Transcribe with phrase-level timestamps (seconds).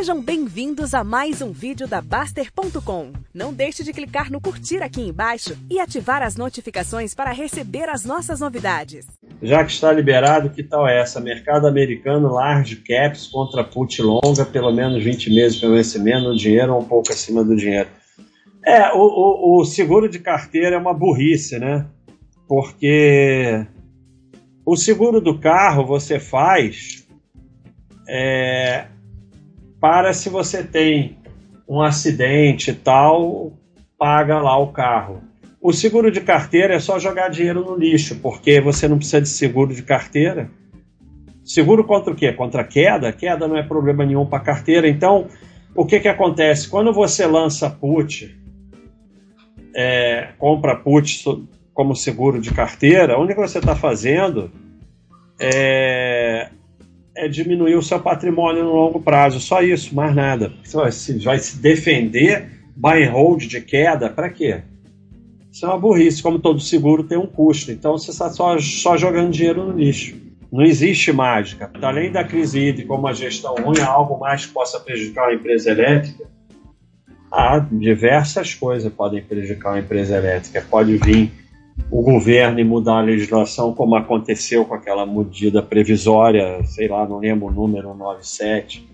[0.00, 3.12] Sejam bem-vindos a mais um vídeo da Baster.com.
[3.34, 8.02] Não deixe de clicar no curtir aqui embaixo e ativar as notificações para receber as
[8.02, 9.06] nossas novidades.
[9.42, 11.20] Já que está liberado, que tal essa?
[11.20, 16.78] Mercado americano, large caps contra put longa, pelo menos 20 meses para vencimento, o dinheiro
[16.78, 17.90] um pouco acima do dinheiro.
[18.64, 21.84] É, o, o, o seguro de carteira é uma burrice, né?
[22.48, 23.66] Porque
[24.64, 27.06] o seguro do carro você faz
[28.08, 28.86] é,
[29.80, 31.16] para se você tem
[31.68, 33.52] um acidente e tal,
[33.98, 35.22] paga lá o carro.
[35.60, 39.28] O seguro de carteira é só jogar dinheiro no lixo, porque você não precisa de
[39.28, 40.50] seguro de carteira.
[41.44, 42.32] Seguro contra o quê?
[42.32, 43.12] Contra queda?
[43.12, 44.88] Queda não é problema nenhum para carteira.
[44.88, 45.28] Então,
[45.74, 46.68] o que, que acontece?
[46.68, 48.36] Quando você lança put,
[49.74, 51.24] é, compra put
[51.72, 54.50] como seguro de carteira, a única que você está fazendo
[55.40, 56.50] é,
[57.14, 59.40] é, diminuir o seu patrimônio no longo prazo.
[59.40, 60.52] Só isso, mais nada.
[60.62, 64.62] Você vai se, vai se defender buy and hold de queda, para quê?
[65.52, 66.22] Isso é uma burrice.
[66.22, 67.72] Como todo seguro tem um custo.
[67.72, 70.16] Então você está só, só jogando dinheiro no lixo.
[70.50, 71.70] Não existe mágica.
[71.80, 75.70] Além da crise hídrica, como a gestão ruim, algo mais que possa prejudicar a empresa
[75.70, 76.24] elétrica?
[77.30, 80.64] Há diversas coisas podem prejudicar uma empresa elétrica.
[80.68, 81.30] Pode vir
[81.90, 87.18] o governo e mudar a legislação, como aconteceu com aquela medida previsória, sei lá, não
[87.18, 88.88] lembro o número 97.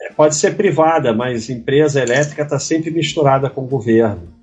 [0.00, 4.34] É, pode ser privada, mas empresa elétrica está sempre misturada com o governo.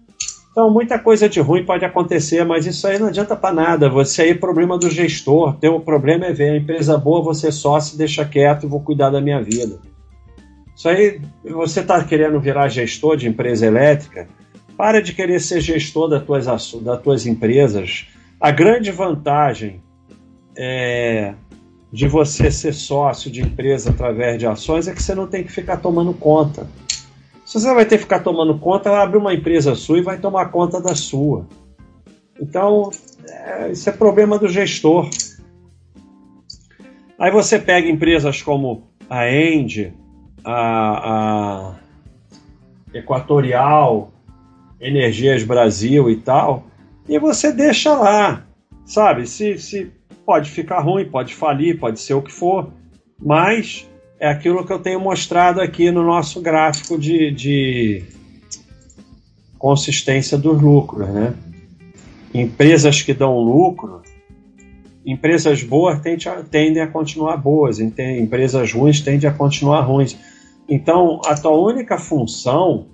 [0.52, 3.90] Então, muita coisa de ruim pode acontecer, mas isso aí não adianta para nada.
[3.90, 5.56] Você aí é problema do gestor.
[5.56, 9.10] Teu problema é ver a empresa boa, você só se deixa quieto e vou cuidar
[9.10, 9.80] da minha vida.
[10.76, 14.28] Isso aí, você está querendo virar gestor de empresa elétrica,
[14.78, 18.08] para de querer ser gestor das tuas, das tuas empresas.
[18.40, 19.82] A grande vantagem
[20.58, 21.34] é,
[21.92, 25.52] de você ser sócio de empresa através de ações é que você não tem que
[25.52, 26.68] ficar tomando conta.
[27.46, 30.46] Se você vai ter que ficar tomando conta, abre uma empresa sua e vai tomar
[30.46, 31.46] conta da sua.
[32.40, 32.90] Então,
[33.28, 35.10] é, isso é problema do gestor.
[37.20, 39.94] Aí você pega empresas como a End,
[40.44, 41.76] a, a
[42.94, 44.12] Equatorial,
[44.82, 46.66] Energias Brasil e tal,
[47.08, 48.46] e você deixa lá,
[48.86, 49.28] sabe?
[49.28, 49.92] Se, se
[50.26, 52.72] pode ficar ruim, pode falir, pode ser o que for,
[53.20, 53.88] mas
[54.20, 58.04] é aquilo que eu tenho mostrado aqui no nosso gráfico de, de
[59.58, 61.34] consistência dos lucros, né?
[62.34, 64.02] Empresas que dão lucro,
[65.06, 66.00] empresas boas
[66.50, 70.18] tendem a continuar boas, empresas ruins tendem a continuar ruins.
[70.70, 72.88] Então, a tua única função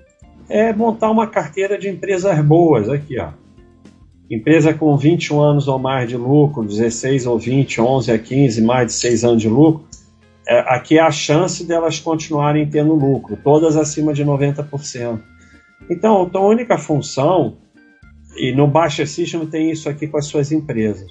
[0.49, 3.29] é montar uma carteira de empresas boas aqui, ó.
[4.29, 8.87] Empresa com 21 anos ou mais de lucro, 16 ou 20, 11 a 15, mais
[8.87, 9.87] de 6 anos de lucro,
[10.47, 15.19] é, aqui é a chance delas continuarem tendo lucro, todas acima de 90%.
[15.89, 17.57] Então, a tua única função,
[18.35, 21.09] e no Baixa System tem isso aqui com as suas empresas,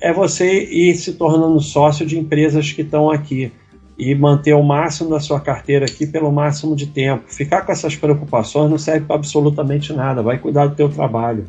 [0.00, 3.52] é você ir se tornando sócio de empresas que estão aqui
[3.98, 7.24] e manter o máximo da sua carteira aqui pelo máximo de tempo.
[7.26, 11.48] Ficar com essas preocupações não serve para absolutamente nada, vai cuidar do teu trabalho.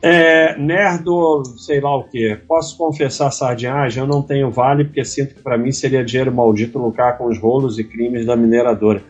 [0.00, 2.36] É, nerdo, sei lá o que.
[2.46, 4.02] Posso confessar sardinhagem?
[4.02, 7.38] Eu não tenho vale porque sinto que para mim seria dinheiro maldito lucrar com os
[7.38, 9.02] rolos e crimes da mineradora.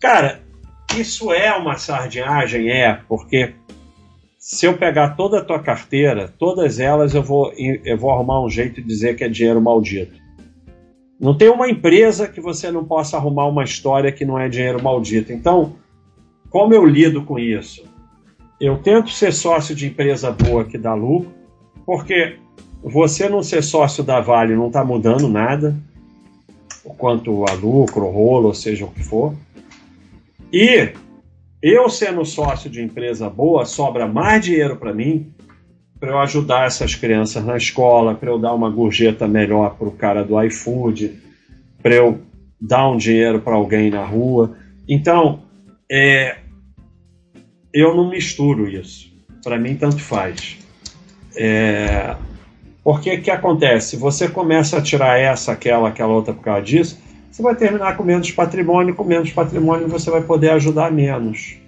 [0.00, 0.40] Cara,
[0.96, 2.70] isso é uma sardinhagem?
[2.70, 3.52] É, porque
[4.38, 8.48] se eu pegar toda a tua carteira, todas elas eu vou, eu vou arrumar um
[8.48, 10.21] jeito de dizer que é dinheiro maldito.
[11.22, 14.82] Não tem uma empresa que você não possa arrumar uma história que não é dinheiro
[14.82, 15.32] maldito.
[15.32, 15.76] Então,
[16.50, 17.84] como eu lido com isso?
[18.60, 21.32] Eu tento ser sócio de empresa boa que dá lucro,
[21.86, 22.38] porque
[22.82, 25.76] você não ser sócio da Vale não está mudando nada,
[26.98, 29.32] quanto a lucro, rolo, seja o que for.
[30.52, 30.92] E
[31.62, 35.32] eu sendo sócio de empresa boa, sobra mais dinheiro para mim
[36.02, 39.92] para eu ajudar essas crianças na escola, para eu dar uma gorjeta melhor para o
[39.92, 41.12] cara do iFood,
[41.80, 42.20] para eu
[42.60, 44.56] dar um dinheiro para alguém na rua.
[44.88, 45.44] Então,
[45.88, 46.38] é,
[47.72, 49.12] eu não misturo isso.
[49.44, 50.58] Para mim, tanto faz.
[51.36, 52.16] É,
[52.82, 53.96] porque o que acontece?
[53.96, 57.00] Você começa a tirar essa, aquela, aquela outra por causa disso,
[57.30, 61.58] você vai terminar com menos patrimônio, com menos patrimônio você vai poder ajudar menos.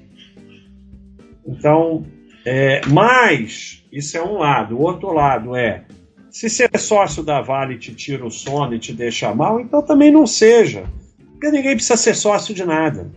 [1.47, 2.05] Então,
[2.45, 4.77] é, mas isso é um lado.
[4.77, 5.85] O outro lado é:
[6.31, 10.11] se ser sócio da Vale te tira o sono e te deixa mal, então também
[10.11, 10.85] não seja.
[11.33, 13.11] Porque ninguém precisa ser sócio de nada.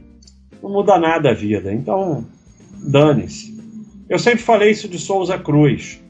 [0.62, 1.74] Não muda nada a vida.
[1.74, 2.26] Então,
[2.74, 3.58] dane-se.
[4.10, 6.02] Eu sempre falei isso de Souza Cruz.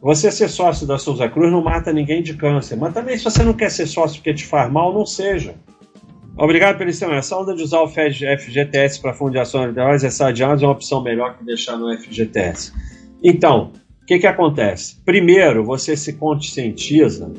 [0.00, 2.76] Você ser sócio da Souza Cruz não mata ninguém de câncer.
[2.76, 5.54] Mas também, se você não quer ser sócio porque te faz mal, não seja.
[6.36, 7.12] Obrigado pela lição.
[7.12, 10.72] Essa onda de usar o FGTS para fundo de ações individuais é sadianas é uma
[10.72, 12.72] opção melhor que deixar no FGTS.
[13.22, 13.72] Então,
[14.02, 15.00] o que, que acontece?
[15.04, 17.32] Primeiro, você se conscientiza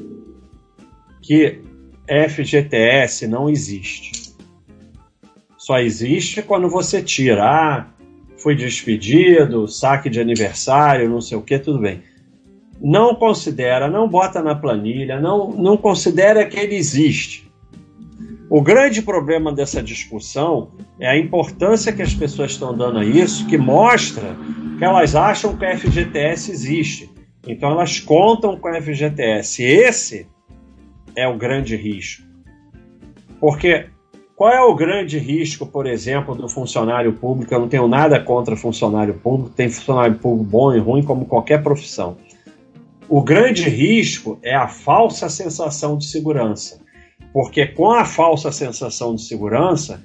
[1.21, 1.61] que
[2.07, 4.33] FGTS não existe.
[5.57, 7.43] Só existe quando você tira.
[7.43, 7.87] Ah,
[8.37, 12.01] foi despedido, saque de aniversário, não sei o que, tudo bem.
[12.79, 17.44] Não considera, não bota na planilha, não, não considera que ele existe.
[18.49, 23.47] O grande problema dessa discussão é a importância que as pessoas estão dando a isso,
[23.47, 24.35] que mostra
[24.77, 27.09] que elas acham que a FGTS existe.
[27.47, 29.63] Então elas contam com a FGTS.
[29.63, 30.27] Esse
[31.15, 32.23] é o grande risco.
[33.39, 33.87] Porque
[34.35, 37.53] qual é o grande risco, por exemplo, do funcionário público?
[37.53, 41.63] Eu não tenho nada contra funcionário público, tem funcionário público bom e ruim, como qualquer
[41.63, 42.17] profissão.
[43.07, 46.84] O grande risco é a falsa sensação de segurança.
[47.35, 50.01] Porque com a falsa sensação de segurança,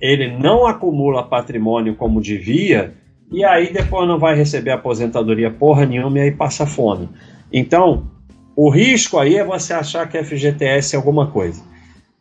[0.00, 2.92] ele não acumula patrimônio como devia,
[3.30, 7.08] e aí depois não vai receber aposentadoria porra nenhuma e aí passa fome.
[7.52, 8.10] Então,
[8.56, 11.62] o risco aí é você achar que FGTS é alguma coisa.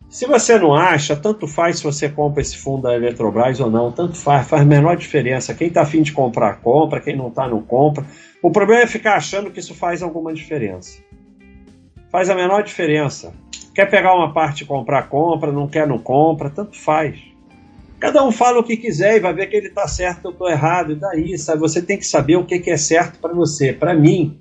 [0.08, 3.92] Se você não acha, tanto faz se você compra esse fundo da Eletrobras ou não,
[3.92, 5.56] tanto faz, faz menor diferença.
[5.56, 8.06] Quem está afim de comprar, compra, quem não está, não compra.
[8.44, 11.00] O problema é ficar achando que isso faz alguma diferença.
[12.12, 13.34] Faz a menor diferença.
[13.74, 17.18] Quer pegar uma parte e comprar, compra, não quer, não compra, tanto faz.
[18.00, 20.50] Cada um fala o que quiser e vai ver que ele está certo, eu estou
[20.50, 21.62] errado, e daí, sabe?
[21.62, 23.72] Você tem que saber o que, que é certo para você.
[23.72, 24.40] Para mim,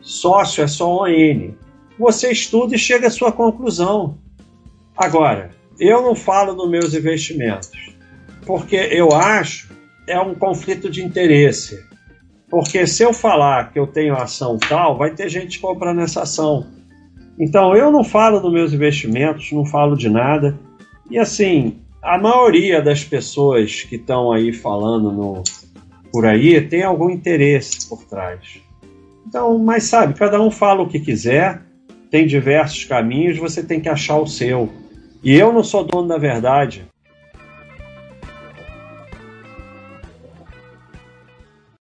[0.00, 1.52] sócio é só ON.
[1.98, 4.18] Você estuda e chega à sua conclusão.
[4.96, 7.70] Agora, eu não falo dos meus investimentos,
[8.44, 9.68] porque eu acho
[10.08, 11.86] é um conflito de interesse.
[12.50, 16.66] Porque se eu falar que eu tenho ação tal, vai ter gente comprando essa ação.
[17.38, 20.58] Então eu não falo dos meus investimentos, não falo de nada.
[21.10, 25.42] E assim, a maioria das pessoas que estão aí falando no,
[26.12, 28.60] por aí tem algum interesse por trás.
[29.26, 31.62] Então, mas sabe, cada um fala o que quiser,
[32.10, 34.70] tem diversos caminhos, você tem que achar o seu.
[35.22, 36.86] E eu não sou dono da verdade.